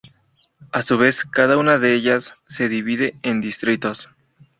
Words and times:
A 0.71 0.81
su 0.81 0.97
vez, 0.97 1.25
cada 1.25 1.57
una 1.59 1.77
de 1.77 1.93
ellas, 1.93 2.33
se 2.47 2.67
divide 2.69 3.19
en 3.21 3.39
distritos. 3.39 4.09